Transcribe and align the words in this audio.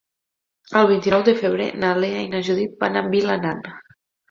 El 0.79 0.89
vint-i-nou 0.91 1.25
de 1.27 1.35
febrer 1.43 1.67
na 1.85 1.93
Lea 2.05 2.25
i 2.25 2.33
na 2.33 2.43
Judit 2.51 2.75
van 2.83 3.01
a 3.05 3.07
Vilanant. 3.15 3.65